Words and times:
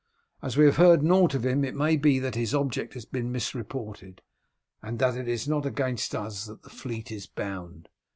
As 0.41 0.57
we 0.57 0.65
have 0.65 0.77
heard 0.77 1.03
nought 1.03 1.35
of 1.35 1.45
him 1.45 1.63
it 1.63 1.75
may 1.75 1.95
be 1.95 2.17
that 2.17 2.33
his 2.33 2.55
object 2.55 2.95
has 2.95 3.05
been 3.05 3.31
misreported, 3.31 4.23
and 4.81 4.97
that 4.97 5.15
it 5.15 5.27
is 5.27 5.47
not 5.47 5.63
against 5.63 6.15
us 6.15 6.45
that 6.47 6.63
his 6.67 6.73
fleet 6.73 7.11
is 7.11 7.27
bound." 7.27 7.87